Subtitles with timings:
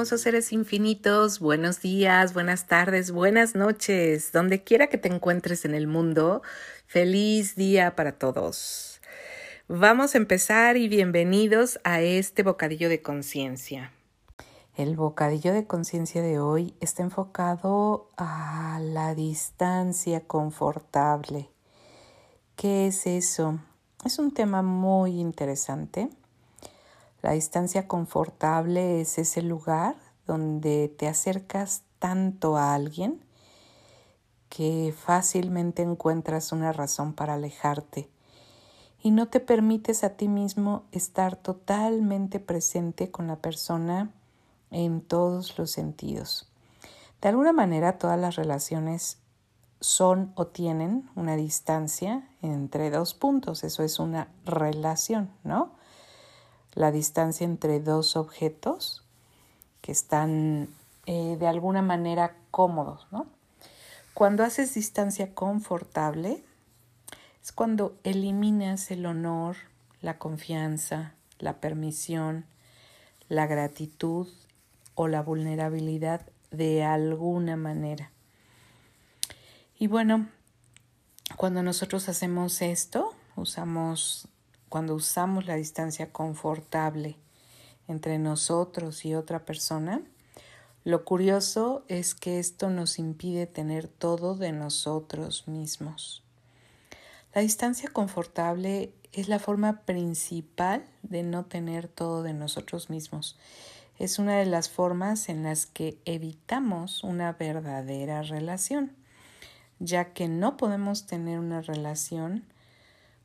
[0.00, 5.74] hermosos seres infinitos, buenos días, buenas tardes, buenas noches, donde quiera que te encuentres en
[5.74, 6.40] el mundo,
[6.86, 9.02] feliz día para todos.
[9.68, 13.92] Vamos a empezar y bienvenidos a este bocadillo de conciencia.
[14.74, 21.50] El bocadillo de conciencia de hoy está enfocado a la distancia confortable.
[22.56, 23.60] ¿Qué es eso?
[24.06, 26.08] Es un tema muy interesante
[27.22, 33.20] la distancia confortable es ese lugar donde te acercas tanto a alguien
[34.48, 38.08] que fácilmente encuentras una razón para alejarte
[39.02, 44.10] y no te permites a ti mismo estar totalmente presente con la persona
[44.70, 46.48] en todos los sentidos.
[47.20, 49.18] De alguna manera todas las relaciones
[49.80, 55.72] son o tienen una distancia entre dos puntos, eso es una relación, ¿no?
[56.74, 59.04] La distancia entre dos objetos
[59.80, 60.68] que están
[61.06, 63.26] eh, de alguna manera cómodos, ¿no?
[64.14, 66.42] Cuando haces distancia confortable,
[67.42, 69.56] es cuando eliminas el honor,
[70.02, 72.44] la confianza, la permisión,
[73.28, 74.28] la gratitud
[74.94, 78.10] o la vulnerabilidad de alguna manera.
[79.78, 80.28] Y bueno,
[81.36, 84.28] cuando nosotros hacemos esto, usamos
[84.70, 87.16] cuando usamos la distancia confortable
[87.88, 90.00] entre nosotros y otra persona,
[90.84, 96.22] lo curioso es que esto nos impide tener todo de nosotros mismos.
[97.34, 103.36] La distancia confortable es la forma principal de no tener todo de nosotros mismos.
[103.98, 108.92] Es una de las formas en las que evitamos una verdadera relación,
[109.80, 112.44] ya que no podemos tener una relación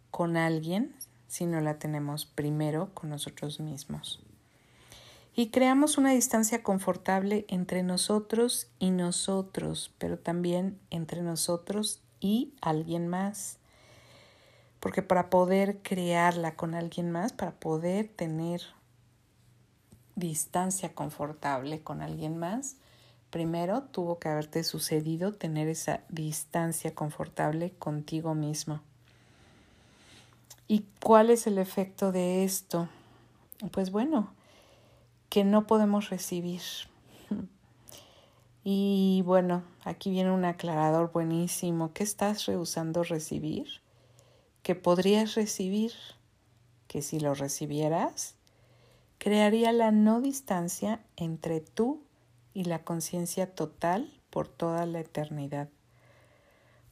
[0.10, 0.96] con alguien
[1.28, 4.22] si no la tenemos primero con nosotros mismos.
[5.38, 13.10] Y creamos una distancia confortable entre nosotros y nosotros, pero también entre nosotros y alguien
[13.10, 13.58] más.
[14.80, 18.62] Porque para poder crearla con alguien más, para poder tener
[20.16, 22.78] distancia confortable con alguien más,
[23.30, 28.82] primero tuvo que haberte sucedido tener esa distancia confortable contigo mismo.
[30.68, 32.90] ¿Y cuál es el efecto de esto?
[33.72, 34.34] Pues bueno,
[35.30, 36.62] que no podemos recibir.
[38.68, 41.94] Y bueno, aquí viene un aclarador buenísimo.
[41.94, 43.68] ¿Qué estás rehusando recibir?
[44.64, 45.92] ¿Qué podrías recibir?
[46.88, 48.34] Que si lo recibieras,
[49.20, 52.02] crearía la no distancia entre tú
[52.56, 55.70] y la conciencia total por toda la eternidad.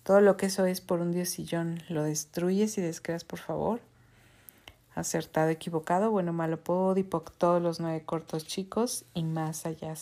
[0.04, 3.80] Todo lo que eso es por un diosillón, lo destruyes y descreas, por favor.
[4.96, 9.96] Acertado, equivocado, bueno, malo, podipoc, todos los nueve cortos chicos y más allá.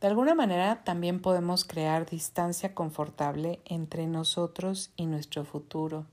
[0.00, 6.06] De alguna manera también podemos crear distancia confortable entre nosotros y nuestro futuro.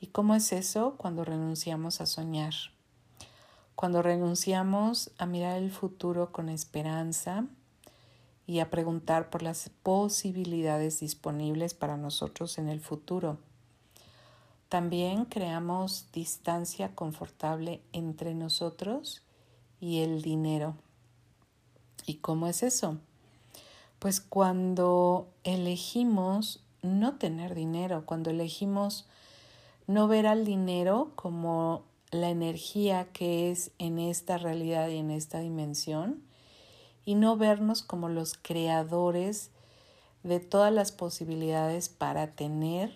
[0.00, 0.94] ¿Y cómo es eso?
[0.96, 2.54] Cuando renunciamos a soñar.
[3.74, 7.44] Cuando renunciamos a mirar el futuro con esperanza
[8.48, 13.36] y a preguntar por las posibilidades disponibles para nosotros en el futuro.
[14.70, 19.22] También creamos distancia confortable entre nosotros
[19.80, 20.76] y el dinero.
[22.06, 22.96] ¿Y cómo es eso?
[23.98, 29.06] Pues cuando elegimos no tener dinero, cuando elegimos
[29.86, 31.82] no ver al dinero como
[32.12, 36.22] la energía que es en esta realidad y en esta dimensión,
[37.08, 39.48] y no vernos como los creadores
[40.24, 42.92] de todas las posibilidades para tener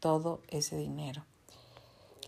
[0.00, 1.24] todo ese dinero.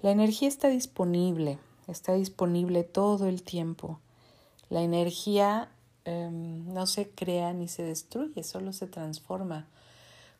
[0.00, 1.58] La energía está disponible,
[1.88, 4.00] está disponible todo el tiempo.
[4.70, 5.68] La energía
[6.06, 9.66] em, no se crea ni se destruye, solo se transforma.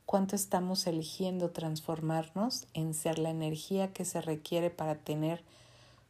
[0.06, 5.44] ¿Cuánto estamos eligiendo transformarnos en ser la energía que se requiere para tener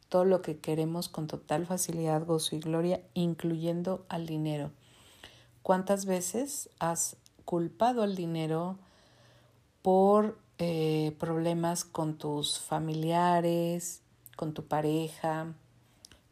[0.09, 4.71] todo lo que queremos con total facilidad, gozo y gloria, incluyendo al dinero.
[5.63, 8.77] ¿Cuántas veces has culpado al dinero
[9.81, 14.01] por eh, problemas con tus familiares,
[14.35, 15.53] con tu pareja,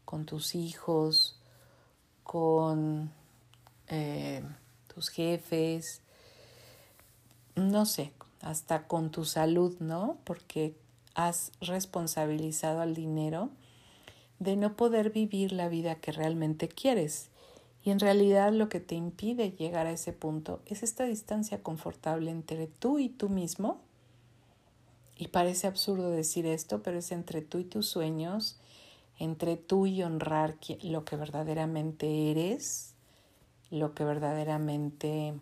[0.04, 1.38] con tus hijos,
[2.22, 3.10] con
[3.88, 4.42] eh,
[4.92, 6.00] tus jefes,
[7.54, 10.18] no sé, hasta con tu salud, ¿no?
[10.24, 10.76] Porque
[11.14, 13.50] has responsabilizado al dinero
[14.38, 17.28] de no poder vivir la vida que realmente quieres.
[17.82, 22.30] Y en realidad lo que te impide llegar a ese punto es esta distancia confortable
[22.30, 23.80] entre tú y tú mismo.
[25.16, 28.58] Y parece absurdo decir esto, pero es entre tú y tus sueños,
[29.18, 32.96] entre tú y honrar lo que verdaderamente eres
[33.70, 35.34] lo que verdaderamente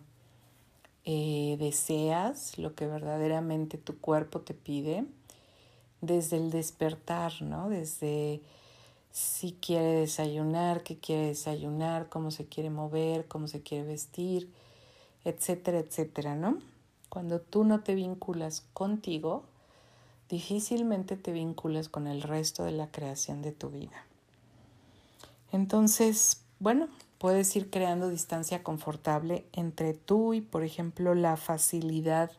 [1.03, 5.05] eh, deseas, lo que verdaderamente tu cuerpo te pide,
[6.01, 7.69] desde el despertar, ¿no?
[7.69, 8.41] Desde
[9.15, 14.51] si quiere desayunar, qué quiere desayunar, cómo se quiere mover, cómo se quiere vestir,
[15.23, 16.57] etcétera, etcétera, ¿no?
[17.07, 19.45] Cuando tú no te vinculas contigo,
[20.27, 24.05] difícilmente te vinculas con el resto de la creación de tu vida.
[25.53, 32.33] Entonces, bueno, puedes ir creando distancia confortable entre tú y, por ejemplo, la facilidad.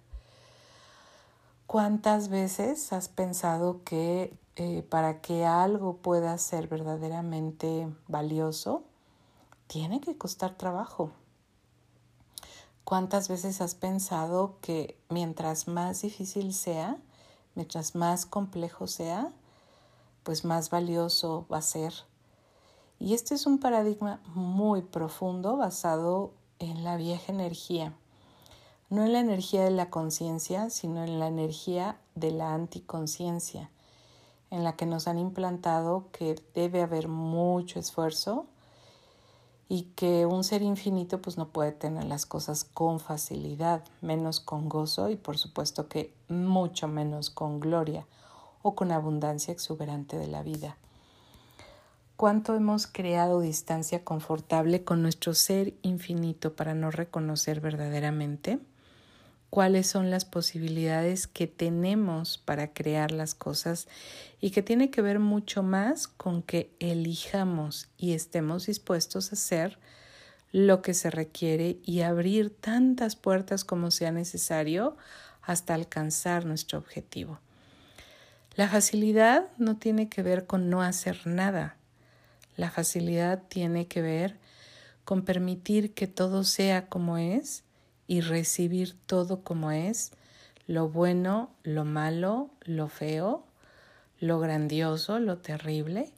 [1.66, 8.84] ¿Cuántas veces has pensado que eh, para que algo pueda ser verdaderamente valioso,
[9.66, 11.10] tiene que costar trabajo?
[12.84, 16.98] ¿Cuántas veces has pensado que mientras más difícil sea,
[17.56, 19.32] mientras más complejo sea,
[20.22, 21.92] pues más valioso va a ser?
[23.00, 27.92] Y este es un paradigma muy profundo basado en la vieja energía.
[28.88, 33.70] No en la energía de la conciencia, sino en la energía de la anticonciencia,
[34.50, 38.46] en la que nos han implantado que debe haber mucho esfuerzo,
[39.68, 44.68] y que un ser infinito pues no puede tener las cosas con facilidad, menos con
[44.68, 48.06] gozo y por supuesto que mucho menos con gloria
[48.62, 50.76] o con abundancia exuberante de la vida.
[52.16, 58.60] ¿Cuánto hemos creado distancia confortable con nuestro ser infinito para no reconocer verdaderamente?
[59.56, 63.88] Cuáles son las posibilidades que tenemos para crear las cosas
[64.38, 69.78] y que tiene que ver mucho más con que elijamos y estemos dispuestos a hacer
[70.52, 74.98] lo que se requiere y abrir tantas puertas como sea necesario
[75.40, 77.40] hasta alcanzar nuestro objetivo.
[78.56, 81.78] La facilidad no tiene que ver con no hacer nada.
[82.56, 84.36] La facilidad tiene que ver
[85.06, 87.64] con permitir que todo sea como es
[88.06, 90.12] y recibir todo como es,
[90.66, 93.44] lo bueno, lo malo, lo feo,
[94.18, 96.12] lo grandioso, lo terrible,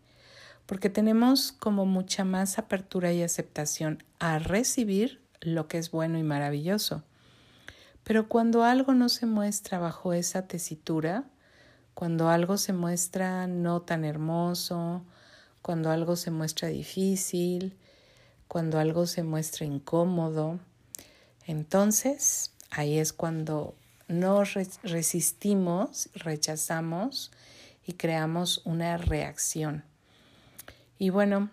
[0.67, 6.23] porque tenemos como mucha más apertura y aceptación a recibir lo que es bueno y
[6.23, 7.03] maravilloso.
[8.05, 11.25] Pero cuando algo no se muestra bajo esa tesitura,
[11.95, 15.03] cuando algo se muestra no tan hermoso,
[15.63, 17.77] cuando algo se muestra difícil,
[18.47, 20.59] cuando algo se muestra incómodo,
[21.49, 23.75] entonces, ahí es cuando
[24.07, 24.53] nos
[24.83, 27.33] resistimos, rechazamos
[27.87, 29.83] y creamos una reacción.
[30.99, 31.49] Y bueno,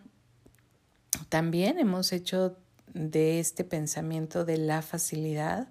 [1.29, 2.57] también hemos hecho
[2.93, 5.69] de este pensamiento de la facilidad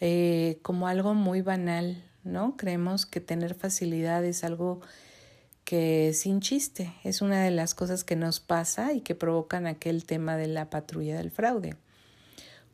[0.00, 2.58] eh, como algo muy banal, ¿no?
[2.58, 4.82] Creemos que tener facilidad es algo
[5.64, 10.04] que sin chiste, es una de las cosas que nos pasa y que provocan aquel
[10.04, 11.74] tema de la patrulla del fraude.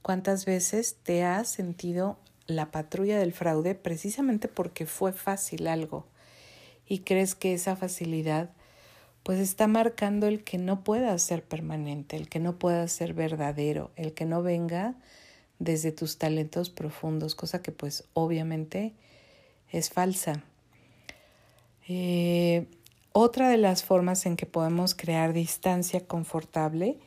[0.02, 6.06] ¿Cuántas veces te has sentido la patrulla del fraude precisamente porque fue fácil algo
[6.86, 8.50] y crees que esa facilidad
[9.22, 13.90] pues está marcando el que no pueda ser permanente, el que no pueda ser verdadero,
[13.96, 14.94] el que no venga
[15.58, 18.94] desde tus talentos profundos, cosa que pues obviamente
[19.70, 20.42] es falsa.
[21.86, 22.66] Eh,
[23.12, 26.98] otra de las formas en que podemos crear distancia confortable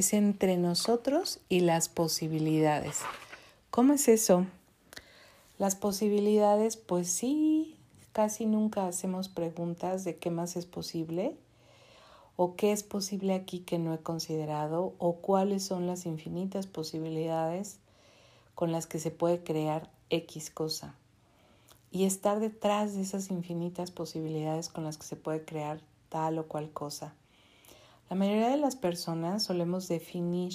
[0.00, 3.00] es entre nosotros y las posibilidades.
[3.70, 4.46] ¿Cómo es eso?
[5.58, 7.76] Las posibilidades, pues sí,
[8.12, 11.36] casi nunca hacemos preguntas de qué más es posible
[12.36, 17.78] o qué es posible aquí que no he considerado o cuáles son las infinitas posibilidades
[18.54, 20.94] con las que se puede crear X cosa.
[21.90, 26.46] Y estar detrás de esas infinitas posibilidades con las que se puede crear tal o
[26.48, 27.14] cual cosa.
[28.10, 30.52] La mayoría de las personas solemos definir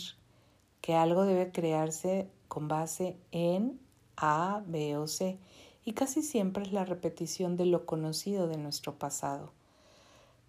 [0.82, 3.80] que algo debe crearse con base en
[4.18, 5.40] A, B o C
[5.86, 9.54] y casi siempre es la repetición de lo conocido de nuestro pasado.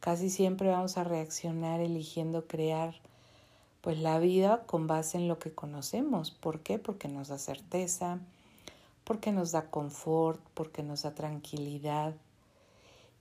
[0.01, 2.97] Casi siempre vamos a reaccionar eligiendo crear
[3.83, 6.33] pues la vida con base en lo que conocemos.
[6.33, 6.81] ¿Por qué?
[6.81, 8.19] Porque nos da certeza,
[9.05, 12.17] porque nos da confort, porque nos da tranquilidad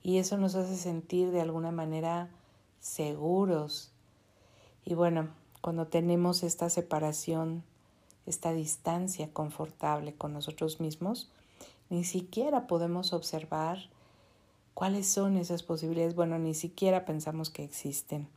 [0.02, 2.30] y eso nos hace sentir de alguna manera
[2.80, 3.90] seguros.
[4.84, 5.28] Y bueno,
[5.60, 7.64] cuando tenemos esta separación,
[8.26, 11.30] esta distancia confortable con nosotros mismos,
[11.90, 13.78] ni siquiera podemos observar
[14.74, 16.14] cuáles son esas posibilidades.
[16.14, 18.28] Bueno, ni siquiera pensamos que existen.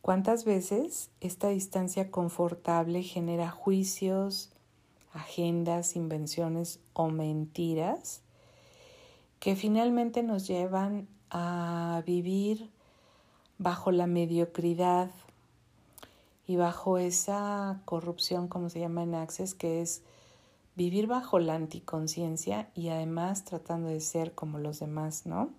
[0.00, 4.50] ¿Cuántas veces esta distancia confortable genera juicios,
[5.12, 8.22] agendas, invenciones o mentiras
[9.40, 12.70] que finalmente nos llevan a vivir
[13.58, 15.10] bajo la mediocridad
[16.46, 20.02] y bajo esa corrupción, como se llama en Access, que es
[20.76, 25.50] vivir bajo la anticonciencia y además tratando de ser como los demás, ¿no?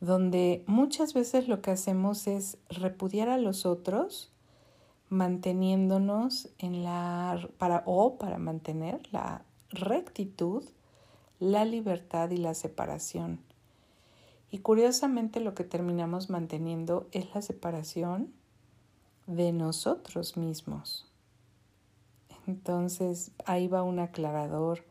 [0.00, 4.30] Donde muchas veces lo que hacemos es repudiar a los otros
[5.10, 10.64] manteniéndonos en la para o para mantener la rectitud,
[11.40, 13.40] la libertad y la separación.
[14.50, 18.32] Y curiosamente lo que terminamos manteniendo es la separación
[19.26, 21.06] de nosotros mismos.
[22.46, 24.84] Entonces ahí va un aclarador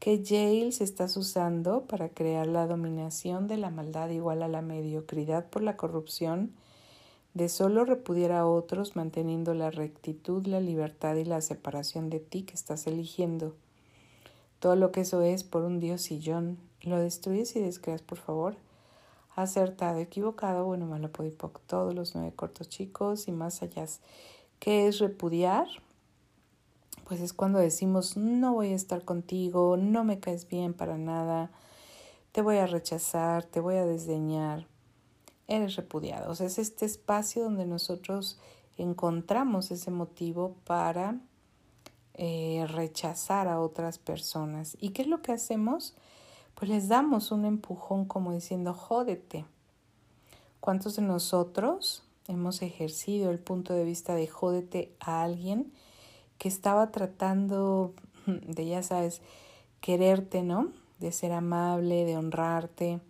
[0.00, 5.46] que Jails estás usando para crear la dominación de la maldad igual a la mediocridad
[5.48, 6.52] por la corrupción
[7.32, 12.42] de solo repudiar a otros manteniendo la rectitud, la libertad y la separación de ti
[12.42, 13.54] que estás eligiendo.
[14.60, 18.56] Todo lo que eso es por un dios sillón, lo destruyes y descreas, por favor.
[19.36, 23.86] Acertado, equivocado, bueno, malo, podipoc, todos los nueve cortos chicos y más allá.
[24.58, 25.66] ¿Qué es repudiar?
[27.08, 31.50] Pues es cuando decimos, no voy a estar contigo, no me caes bien para nada,
[32.32, 34.66] te voy a rechazar, te voy a desdeñar
[35.46, 36.30] eres repudiado.
[36.30, 38.38] O sea, es este espacio donde nosotros
[38.76, 41.18] encontramos ese motivo para
[42.14, 44.76] eh, rechazar a otras personas.
[44.80, 45.94] ¿Y qué es lo que hacemos?
[46.54, 49.44] Pues les damos un empujón como diciendo, jódete.
[50.60, 55.72] ¿Cuántos de nosotros hemos ejercido el punto de vista de jódete a alguien
[56.38, 57.94] que estaba tratando
[58.26, 59.20] de, ya sabes,
[59.80, 60.72] quererte, ¿no?
[61.00, 63.00] De ser amable, de honrarte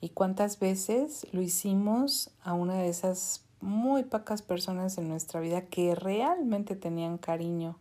[0.00, 5.66] ¿Y cuántas veces lo hicimos a una de esas muy pocas personas en nuestra vida
[5.66, 7.76] que realmente tenían cariño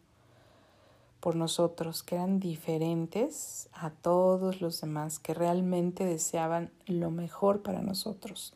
[1.19, 7.81] por nosotros, que eran diferentes a todos los demás, que realmente deseaban lo mejor para
[7.81, 8.53] nosotros?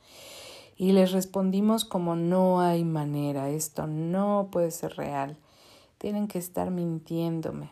[0.78, 5.38] Y les respondimos como no hay manera, esto no puede ser real,
[5.98, 7.72] tienen que estar mintiéndome.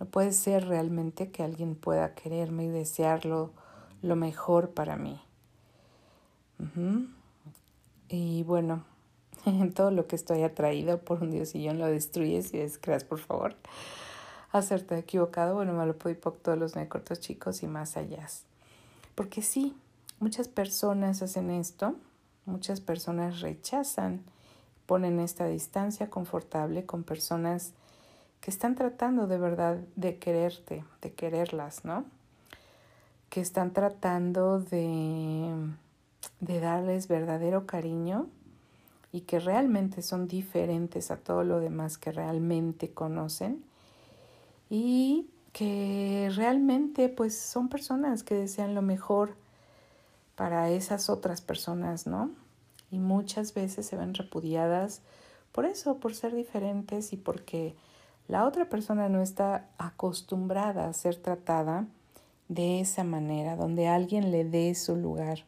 [0.00, 3.50] No puede ser realmente que alguien pueda quererme y desearlo
[4.02, 5.20] lo mejor para mí.
[8.08, 8.84] Y bueno,
[9.74, 13.18] todo lo que estoy atraído por un Dios y yo lo destruyes y descreas, por
[13.18, 13.56] favor.
[14.54, 18.24] Hacerte equivocado, bueno, malo por todos los cortos chicos y más allá.
[19.16, 19.74] Porque sí,
[20.20, 21.96] muchas personas hacen esto,
[22.46, 24.22] muchas personas rechazan,
[24.86, 27.72] ponen esta distancia confortable con personas
[28.40, 32.04] que están tratando de verdad de quererte, de quererlas, ¿no?
[33.34, 35.52] que están tratando de,
[36.38, 38.28] de darles verdadero cariño
[39.10, 43.64] y que realmente son diferentes a todo lo demás que realmente conocen
[44.76, 49.36] y que realmente pues son personas que desean lo mejor
[50.34, 52.32] para esas otras personas, ¿no?
[52.90, 55.00] Y muchas veces se ven repudiadas
[55.52, 57.76] por eso, por ser diferentes y porque
[58.26, 61.86] la otra persona no está acostumbrada a ser tratada
[62.48, 65.44] de esa manera, donde alguien le dé su lugar.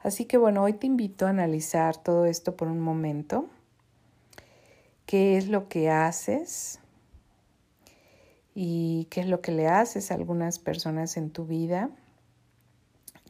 [0.00, 3.46] Así que bueno, hoy te invito a analizar todo esto por un momento.
[5.06, 6.80] ¿Qué es lo que haces?
[8.54, 11.90] ¿Y qué es lo que le haces a algunas personas en tu vida?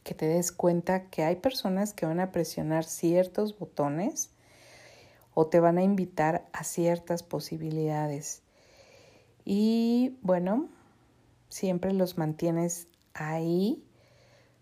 [0.03, 4.31] Que te des cuenta que hay personas que van a presionar ciertos botones
[5.33, 8.41] o te van a invitar a ciertas posibilidades.
[9.45, 10.69] Y bueno,
[11.49, 13.83] siempre los mantienes ahí,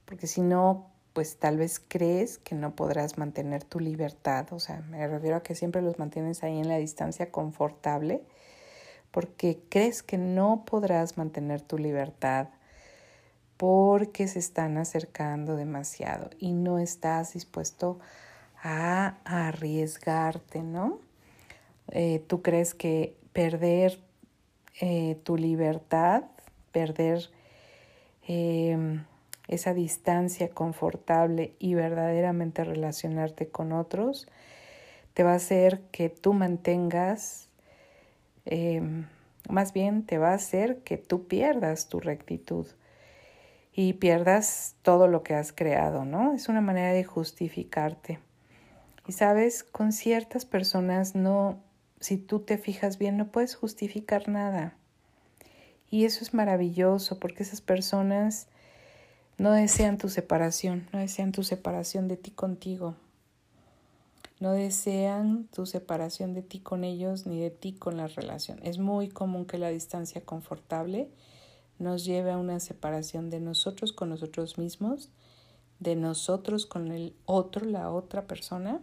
[0.06, 4.48] porque si no, pues tal vez crees que no podrás mantener tu libertad.
[4.52, 8.24] O sea, me refiero a que siempre los mantienes ahí en la distancia confortable,
[9.12, 12.50] porque crees que no podrás mantener tu libertad
[13.58, 18.00] porque se están acercando demasiado y no estás dispuesto
[18.62, 21.00] a arriesgarte, ¿no?
[21.92, 24.00] Eh, tú crees que perder
[24.82, 26.24] eh, tu libertad
[26.72, 27.30] perder
[28.28, 29.04] em,
[29.48, 34.28] esa distancia confortable y verdaderamente relacionarte con otros,
[35.14, 37.49] te va a hacer que tú mantengas,
[38.50, 39.06] em,
[39.48, 42.68] más bien te va a hacer que tú pierdas tu rectitud
[43.74, 46.34] y pierdas todo lo que has creado, ¿no?
[46.34, 48.20] Es una manera de justificarte.
[49.08, 51.64] Y sabes, con ciertas personas no,
[52.00, 54.76] si tú te fijas bien, no puedes justificar nada.
[55.90, 58.48] Y eso es maravilloso porque esas personas
[59.38, 62.96] no desean tu separación, no desean tu separación de ti contigo.
[64.40, 68.60] No desean tu separación de ti con ellos ni de ti con la relación.
[68.64, 71.10] Es muy común que la distancia confortable
[71.78, 75.10] nos lleve a una separación de nosotros con nosotros mismos,
[75.80, 78.82] de nosotros con el otro, la otra persona.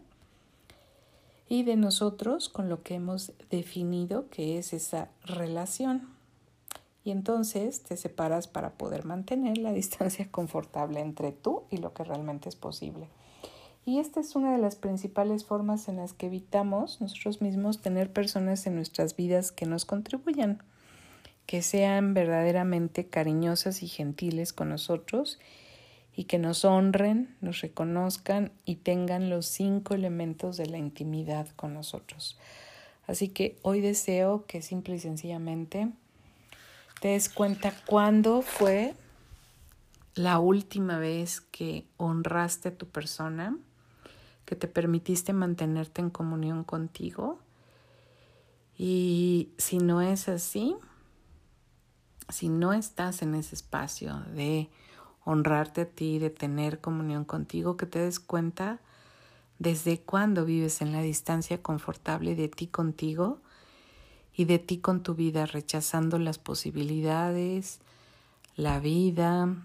[1.49, 6.09] y de nosotros con lo que hemos definido que es esa relación.
[7.05, 12.03] Y entonces te separas para poder mantener la distancia confortable entre tú y lo que
[12.03, 13.09] realmente es posible.
[13.89, 18.13] Y esta es una de las principales formas en las que evitamos nosotros mismos tener
[18.13, 20.61] personas en nuestras vidas que nos contribuyan,
[21.47, 25.39] que sean verdaderamente cariñosas y gentiles con nosotros
[26.17, 31.73] y que nos honren, nos reconozcan y tengan los cinco elementos de la intimidad con
[31.73, 32.37] nosotros.
[33.07, 35.91] Así que hoy deseo que simple y sencillamente
[37.01, 38.95] te des cuenta cuándo fue
[40.17, 43.57] la última vez que honraste a tu persona,
[44.47, 47.39] que te permitiste mantenerte en comunión contigo.
[48.79, 50.77] Y si no es así,
[52.29, 54.71] si no estás en ese espacio de
[55.25, 58.81] honrarte a ti, de tener comunión contigo, que te des cuenta
[59.59, 63.41] desde cuándo vives en la distancia confortable de ti contigo
[64.33, 67.81] y de ti con tu vida, rechazando las posibilidades,
[68.55, 69.57] la vida,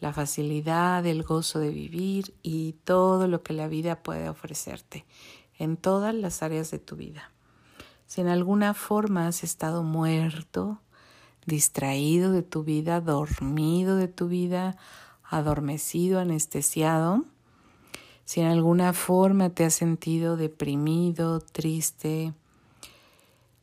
[0.00, 5.04] la facilidad, el gozo de vivir y todo lo que la vida puede ofrecerte
[5.58, 7.30] en todas las áreas de tu vida.
[8.06, 10.80] Si en alguna forma has estado muerto,
[11.46, 14.76] distraído de tu vida, dormido de tu vida,
[15.22, 17.24] adormecido, anestesiado.
[18.24, 22.32] Si en alguna forma te has sentido deprimido, triste,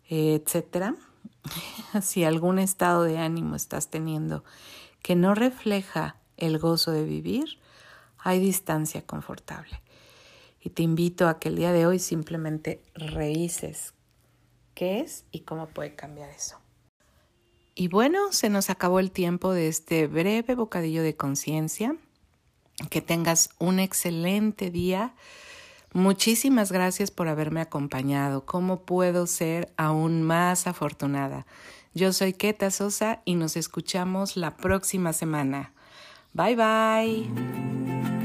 [0.08, 0.96] etcétera,
[2.02, 4.44] si algún estado de ánimo estás teniendo
[5.02, 7.60] que no refleja el gozo de vivir,
[8.20, 9.82] hay distancia confortable.
[10.62, 13.94] Y te invito a que el día de hoy simplemente revises
[14.74, 16.58] qué es y cómo puede cambiar eso.
[17.74, 21.96] Y bueno, se nos acabó el tiempo de este breve bocadillo de conciencia.
[22.90, 25.14] Que tengas un excelente día.
[25.94, 28.46] Muchísimas gracias por haberme acompañado.
[28.46, 31.46] ¿Cómo puedo ser aún más afortunada?
[31.94, 35.74] Yo soy Keta Sosa y nos escuchamos la próxima semana.
[36.34, 38.17] Bye bye.